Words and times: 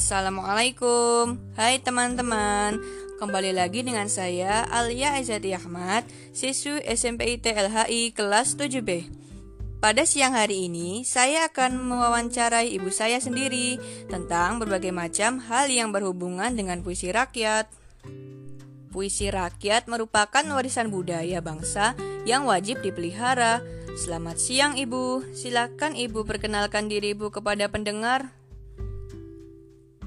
Assalamualaikum. 0.00 1.36
Hai 1.60 1.76
teman-teman 1.76 2.80
Kembali 3.20 3.52
lagi 3.52 3.84
dengan 3.84 4.08
saya 4.08 4.64
Alia 4.72 5.12
Azati 5.12 5.52
Ahmad 5.52 6.08
Siswi 6.32 6.80
SMP 6.88 7.36
LHI 7.36 8.16
kelas 8.16 8.56
7B 8.56 9.12
Pada 9.76 10.08
siang 10.08 10.32
hari 10.32 10.72
ini 10.72 11.04
Saya 11.04 11.52
akan 11.52 11.84
mewawancarai 11.84 12.72
ibu 12.72 12.88
saya 12.88 13.20
sendiri 13.20 13.76
Tentang 14.08 14.56
berbagai 14.56 14.88
macam 14.88 15.36
hal 15.36 15.68
yang 15.68 15.92
berhubungan 15.92 16.56
dengan 16.56 16.80
puisi 16.80 17.12
rakyat. 17.12 17.68
Puisi 18.88 19.28
rakyat 19.28 19.84
merupakan 19.84 20.48
warisan 20.56 20.88
budaya 20.88 21.44
bangsa 21.44 21.92
yang 22.24 22.48
wajib 22.48 22.80
dipelihara. 22.80 23.60
Selamat 24.00 24.40
siang 24.40 24.80
Ibu, 24.80 25.36
silakan 25.36 25.92
Ibu 25.92 26.24
perkenalkan 26.24 26.88
diri 26.88 27.12
Ibu 27.12 27.28
kepada 27.30 27.68
pendengar 27.68 28.39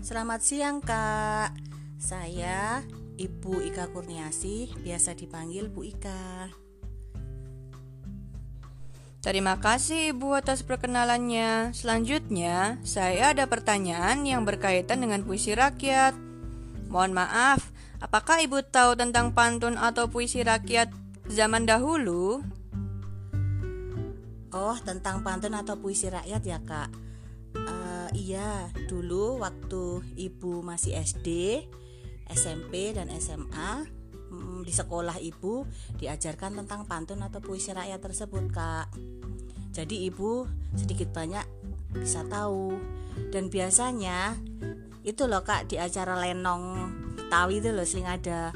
Selamat 0.04 0.44
siang 0.44 0.84
Kak. 0.84 1.56
Saya 1.96 2.84
Ibu 3.16 3.64
Ika 3.72 3.88
Kurniasi 3.88 4.68
Biasa 4.84 5.16
dipanggil 5.16 5.72
Bu 5.72 5.88
Ika. 5.88 6.52
Terima 9.24 9.56
kasih 9.64 10.12
Ibu 10.12 10.36
atas 10.36 10.60
perkenalannya. 10.68 11.72
Selanjutnya 11.72 12.84
saya 12.84 13.32
ada 13.32 13.48
pertanyaan 13.48 14.28
yang 14.28 14.44
berkaitan 14.44 15.00
dengan 15.00 15.24
puisi 15.24 15.56
rakyat. 15.56 16.12
Mohon 16.92 17.24
maaf, 17.24 17.72
apakah 18.04 18.44
Ibu 18.44 18.60
tahu 18.76 19.00
tentang 19.00 19.32
pantun 19.32 19.80
atau 19.80 20.12
puisi 20.12 20.44
rakyat 20.44 20.92
zaman 21.32 21.64
dahulu? 21.64 22.44
Oh, 24.52 24.76
tentang 24.84 25.24
pantun 25.24 25.56
atau 25.56 25.80
puisi 25.80 26.12
rakyat 26.12 26.44
ya 26.44 26.60
kak 26.60 26.92
iya, 28.14 28.70
dulu 28.88 29.42
waktu 29.42 30.02
ibu 30.18 30.62
masih 30.62 30.98
SD, 30.98 31.28
SMP 32.32 32.94
dan 32.96 33.12
SMA 33.18 33.86
mm, 34.32 34.64
di 34.64 34.74
sekolah 34.74 35.20
ibu 35.20 35.68
diajarkan 36.00 36.64
tentang 36.64 36.88
pantun 36.88 37.22
atau 37.22 37.44
puisi 37.44 37.74
rakyat 37.74 38.00
tersebut, 38.00 38.50
Kak. 38.54 38.94
Jadi 39.74 40.06
ibu 40.06 40.46
sedikit 40.78 41.10
banyak 41.10 41.46
bisa 41.94 42.26
tahu 42.26 42.78
dan 43.34 43.50
biasanya 43.50 44.38
itu 45.06 45.28
loh 45.28 45.44
Kak 45.44 45.70
di 45.70 45.78
acara 45.78 46.18
lenong 46.18 46.94
Betawi 47.14 47.62
itu 47.62 47.70
loh 47.70 47.86
sering 47.86 48.10
ada 48.10 48.54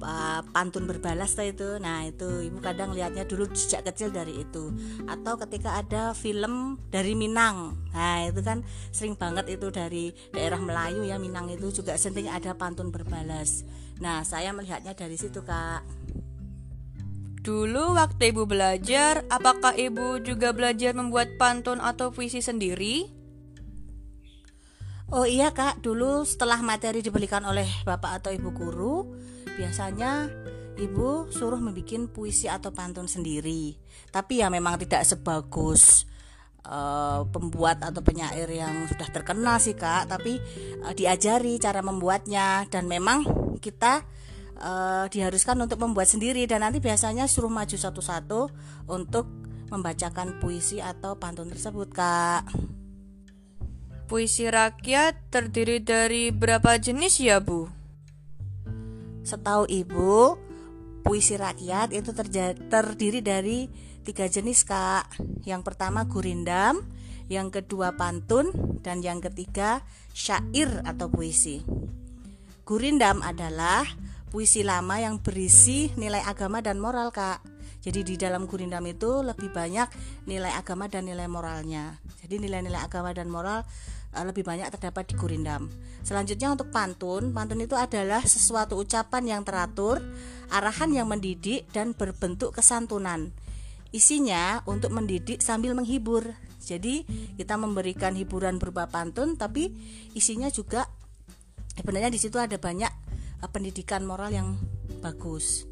uh, 0.00 0.40
pantun 0.50 0.86
berbalas 0.86 1.34
tuh 1.34 1.46
itu. 1.46 1.68
Nah 1.82 2.06
itu 2.06 2.48
ibu 2.48 2.58
kadang 2.58 2.94
lihatnya 2.94 3.26
dulu 3.26 3.50
sejak 3.52 3.86
kecil 3.92 4.14
dari 4.14 4.42
itu. 4.42 4.72
Atau 5.06 5.36
ketika 5.38 5.78
ada 5.78 6.14
film 6.14 6.78
dari 6.88 7.12
Minang. 7.18 7.76
Nah 7.92 8.26
itu 8.26 8.40
kan 8.42 8.62
sering 8.94 9.18
banget 9.18 9.58
itu 9.58 9.68
dari 9.70 10.14
daerah 10.30 10.58
Melayu 10.58 11.06
ya 11.06 11.18
Minang 11.18 11.50
itu 11.50 11.70
juga 11.70 11.98
sering 11.98 12.30
ada 12.30 12.54
pantun 12.54 12.94
berbalas. 12.94 13.66
Nah 13.98 14.22
saya 14.22 14.54
melihatnya 14.54 14.94
dari 14.94 15.18
situ 15.18 15.42
kak. 15.42 15.82
Dulu 17.38 17.96
waktu 17.96 18.34
ibu 18.34 18.44
belajar, 18.44 19.24
apakah 19.32 19.72
ibu 19.72 20.20
juga 20.20 20.52
belajar 20.52 20.92
membuat 20.92 21.40
pantun 21.40 21.80
atau 21.80 22.12
puisi 22.12 22.44
sendiri? 22.44 23.17
Oh 25.08 25.24
iya 25.24 25.56
kak, 25.56 25.80
dulu 25.80 26.20
setelah 26.28 26.60
materi 26.60 27.00
diberikan 27.00 27.40
oleh 27.48 27.64
bapak 27.88 28.20
atau 28.20 28.28
ibu 28.28 28.52
guru, 28.52 29.16
biasanya 29.56 30.28
ibu 30.76 31.32
suruh 31.32 31.56
membuat 31.56 32.12
puisi 32.12 32.44
atau 32.44 32.76
pantun 32.76 33.08
sendiri. 33.08 33.72
Tapi 34.12 34.44
ya 34.44 34.52
memang 34.52 34.76
tidak 34.76 35.08
sebagus 35.08 36.04
uh, 36.68 37.24
pembuat 37.24 37.80
atau 37.80 38.04
penyair 38.04 38.52
yang 38.52 38.84
sudah 38.84 39.08
terkenal 39.08 39.56
sih 39.56 39.72
kak. 39.80 40.12
Tapi 40.12 40.44
uh, 40.84 40.92
diajari 40.92 41.56
cara 41.56 41.80
membuatnya. 41.80 42.68
Dan 42.68 42.84
memang 42.84 43.24
kita 43.64 44.04
uh, 44.60 45.08
diharuskan 45.08 45.56
untuk 45.56 45.80
membuat 45.80 46.12
sendiri. 46.12 46.44
Dan 46.44 46.60
nanti 46.60 46.84
biasanya 46.84 47.24
suruh 47.24 47.48
maju 47.48 47.80
satu-satu 47.80 48.40
untuk 48.92 49.24
membacakan 49.72 50.36
puisi 50.36 50.84
atau 50.84 51.16
pantun 51.16 51.48
tersebut 51.48 51.88
kak 51.96 52.44
Puisi 54.08 54.48
rakyat 54.48 55.28
terdiri 55.28 55.84
dari 55.84 56.32
berapa 56.32 56.80
jenis 56.80 57.20
ya 57.20 57.44
bu? 57.44 57.68
Setahu 59.20 59.68
ibu, 59.68 60.32
puisi 61.04 61.36
rakyat 61.36 61.92
itu 61.92 62.16
terdiri 62.72 63.20
dari 63.20 63.68
tiga 64.08 64.24
jenis 64.24 64.64
kak. 64.64 65.12
Yang 65.44 65.60
pertama 65.60 66.08
gurindam, 66.08 66.88
yang 67.28 67.52
kedua 67.52 68.00
pantun, 68.00 68.48
dan 68.80 69.04
yang 69.04 69.20
ketiga 69.20 69.84
syair 70.16 70.80
atau 70.88 71.12
puisi. 71.12 71.60
Gurindam 72.64 73.20
adalah 73.20 73.84
puisi 74.32 74.64
lama 74.64 75.04
yang 75.04 75.20
berisi 75.20 75.92
nilai 76.00 76.24
agama 76.24 76.64
dan 76.64 76.80
moral 76.80 77.12
kak. 77.12 77.44
Jadi 77.84 78.08
di 78.08 78.14
dalam 78.16 78.48
gurindam 78.48 78.88
itu 78.88 79.20
lebih 79.20 79.52
banyak 79.52 79.92
nilai 80.24 80.56
agama 80.56 80.88
dan 80.88 81.04
nilai 81.04 81.28
moralnya. 81.28 82.00
Jadi 82.24 82.40
nilai-nilai 82.40 82.80
agama 82.80 83.12
dan 83.12 83.28
moral 83.28 83.68
lebih 84.16 84.42
banyak 84.44 84.72
terdapat 84.72 85.12
di 85.12 85.14
Gurindam. 85.14 85.68
Selanjutnya 86.02 86.48
untuk 86.52 86.72
pantun, 86.72 87.30
pantun 87.36 87.60
itu 87.60 87.76
adalah 87.76 88.24
sesuatu 88.24 88.80
ucapan 88.80 89.38
yang 89.38 89.42
teratur, 89.44 90.00
arahan 90.48 90.90
yang 90.90 91.06
mendidik 91.06 91.68
dan 91.70 91.92
berbentuk 91.92 92.56
kesantunan. 92.56 93.30
Isinya 93.92 94.64
untuk 94.64 94.92
mendidik 94.92 95.44
sambil 95.44 95.76
menghibur. 95.76 96.36
Jadi 96.60 97.04
kita 97.36 97.56
memberikan 97.56 98.12
hiburan 98.12 98.60
berupa 98.60 98.88
pantun, 98.88 99.36
tapi 99.36 99.72
isinya 100.12 100.52
juga 100.52 100.88
sebenarnya 101.76 102.12
di 102.12 102.20
situ 102.20 102.36
ada 102.36 102.56
banyak 102.60 102.92
eh, 103.40 103.50
pendidikan 103.52 104.04
moral 104.04 104.32
yang 104.32 104.48
bagus. 105.00 105.64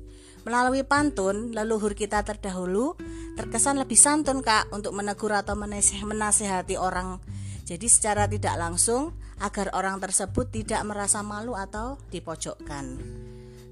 Melalui 0.47 0.87
pantun, 0.87 1.51
leluhur 1.51 1.99
kita 1.99 2.23
terdahulu 2.23 2.95
terkesan 3.35 3.83
lebih 3.83 3.99
santun 3.99 4.41
kak 4.41 4.71
untuk 4.71 4.95
menegur 4.95 5.35
atau 5.35 5.59
menasehati 5.59 6.79
orang 6.79 7.19
jadi 7.67 7.87
secara 7.91 8.31
tidak 8.31 8.55
langsung 8.55 9.11
agar 9.43 9.75
orang 9.75 9.99
tersebut 9.99 10.55
tidak 10.55 10.87
merasa 10.87 11.19
malu 11.27 11.59
atau 11.59 11.99
dipojokkan. 12.15 12.95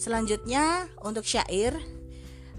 Selanjutnya 0.02 0.90
untuk 1.06 1.22
syair, 1.22 1.78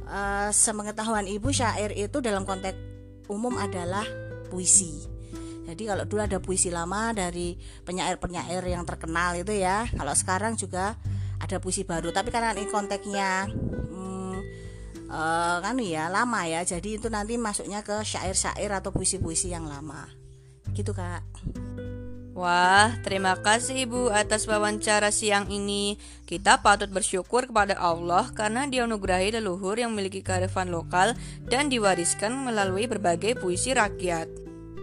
uh, 0.07 0.49
semengetahuan 0.55 1.27
ibu 1.27 1.51
syair 1.51 1.91
itu 1.91 2.23
dalam 2.23 2.47
konteks 2.47 2.79
umum 3.27 3.59
adalah 3.59 4.07
puisi. 4.47 5.11
Jadi 5.67 5.83
kalau 5.83 6.07
dulu 6.07 6.23
ada 6.23 6.39
puisi 6.39 6.71
lama 6.71 7.11
dari 7.11 7.59
penyair-penyair 7.83 8.63
yang 8.71 8.87
terkenal 8.87 9.35
itu 9.35 9.51
ya. 9.59 9.91
Kalau 9.91 10.15
sekarang 10.15 10.55
juga 10.55 10.95
ada 11.43 11.59
puisi 11.59 11.83
baru. 11.83 12.15
Tapi 12.15 12.31
karena 12.31 12.55
ini 12.55 12.71
konteksnya 12.71 13.51
uh, 15.11 15.57
kan 15.59 15.75
ya 15.83 16.07
lama 16.07 16.47
ya. 16.47 16.63
Jadi 16.63 16.95
itu 16.95 17.11
nanti 17.11 17.35
masuknya 17.35 17.83
ke 17.83 18.07
syair-syair 18.07 18.71
atau 18.71 18.95
puisi-puisi 18.95 19.51
yang 19.51 19.67
lama 19.67 20.24
gitu 20.75 20.91
kak 20.91 21.23
Wah, 22.35 22.91
terima 22.99 23.39
kasih 23.39 23.87
Ibu 23.87 24.11
atas 24.11 24.43
wawancara 24.43 25.07
siang 25.07 25.47
ini. 25.47 25.95
Kita 26.27 26.59
patut 26.59 26.91
bersyukur 26.91 27.47
kepada 27.47 27.79
Allah 27.79 28.27
karena 28.35 28.67
dianugerahi 28.67 29.39
leluhur 29.39 29.79
yang 29.79 29.95
memiliki 29.95 30.19
kearifan 30.19 30.67
lokal 30.67 31.15
dan 31.47 31.71
diwariskan 31.71 32.35
melalui 32.35 32.91
berbagai 32.91 33.39
puisi 33.39 33.71
rakyat. 33.71 34.27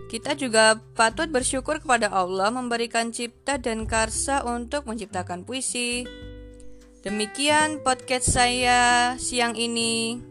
Kita 0.08 0.32
juga 0.32 0.80
patut 0.96 1.28
bersyukur 1.28 1.76
kepada 1.84 2.08
Allah 2.08 2.48
memberikan 2.48 3.12
cipta 3.12 3.60
dan 3.60 3.84
karsa 3.84 4.48
untuk 4.48 4.88
menciptakan 4.88 5.44
puisi. 5.44 6.08
Demikian 7.04 7.84
podcast 7.84 8.32
saya 8.32 9.12
siang 9.20 9.60
ini. 9.60 10.24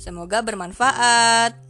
Semoga 0.00 0.40
bermanfaat. 0.40 1.69